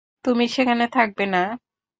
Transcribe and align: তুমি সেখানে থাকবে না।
তুমি 0.25 0.45
সেখানে 0.55 0.85
থাকবে 0.91 1.25
না। 1.27 1.41